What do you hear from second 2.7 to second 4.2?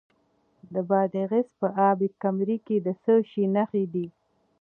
د څه شي نښې دي؟